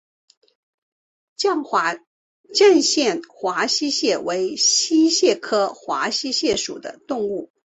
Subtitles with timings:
[1.37, 7.51] 绛县华溪蟹为溪蟹科华溪蟹属的动物。